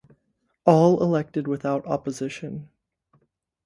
All 0.65 1.03
elected 1.03 1.47
without 1.47 1.85
opposition. 1.85 2.69